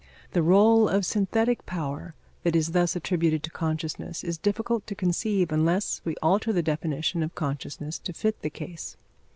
[0.31, 5.51] The rôle of synthetic power that is thus attributed to consciousness is difficult to conceive
[5.51, 8.97] unless we alter the definition of consciousness to fit the case.